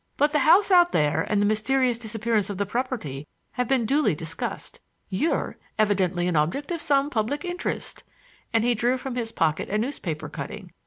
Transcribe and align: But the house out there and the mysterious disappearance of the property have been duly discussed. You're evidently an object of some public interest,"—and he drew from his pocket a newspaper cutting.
But 0.17 0.31
the 0.31 0.39
house 0.39 0.71
out 0.71 0.93
there 0.93 1.21
and 1.29 1.39
the 1.39 1.45
mysterious 1.45 1.99
disappearance 1.99 2.49
of 2.49 2.57
the 2.57 2.65
property 2.65 3.27
have 3.51 3.67
been 3.67 3.85
duly 3.85 4.15
discussed. 4.15 4.79
You're 5.09 5.59
evidently 5.77 6.27
an 6.27 6.35
object 6.35 6.71
of 6.71 6.81
some 6.81 7.11
public 7.11 7.45
interest,"—and 7.45 8.63
he 8.63 8.73
drew 8.73 8.97
from 8.97 9.13
his 9.13 9.31
pocket 9.31 9.69
a 9.69 9.77
newspaper 9.77 10.27
cutting. 10.27 10.71